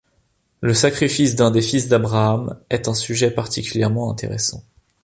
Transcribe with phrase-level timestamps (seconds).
[0.61, 4.63] Le sacrifice d’un des fils d’Abraham est un sujet particulièrement intéressant.